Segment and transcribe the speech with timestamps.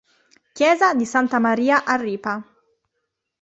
[0.53, 2.43] Chiesa di Santa Maria a Ripa